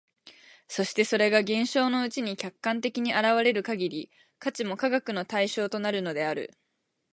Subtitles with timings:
[0.67, 6.57] そしてそれが現象のうちに客観的に現れる限り、価値も科学の対象となるのである。